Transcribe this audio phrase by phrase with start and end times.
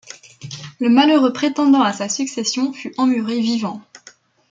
[0.79, 3.83] Le malheureux prétendant à sa succession fut emmuré vivant.